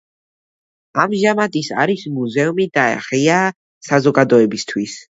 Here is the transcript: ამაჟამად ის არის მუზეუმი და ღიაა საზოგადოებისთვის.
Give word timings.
ამაჟამად 1.03 1.59
ის 1.61 1.69
არის 1.85 2.07
მუზეუმი 2.15 2.69
და 2.81 2.89
ღიაა 3.11 3.55
საზოგადოებისთვის. 3.93 5.03